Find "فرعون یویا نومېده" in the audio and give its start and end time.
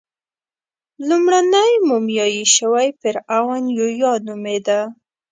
2.99-4.79